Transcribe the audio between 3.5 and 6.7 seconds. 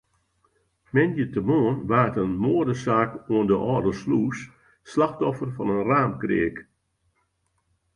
Alde Slûs slachtoffer fan in raamkreak.